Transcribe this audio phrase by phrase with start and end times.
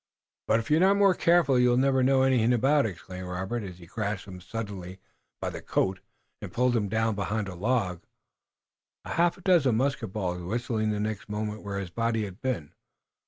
[0.47, 3.77] "But if you're not more careful you'll never know anything about it!" exclaimed Robert, as
[3.77, 4.99] he grasped him suddenly
[5.39, 5.99] by the coat
[6.41, 8.01] and pulled him down behind a log,
[9.05, 12.73] a half dozen musket balls whistling the next moment where his body had been.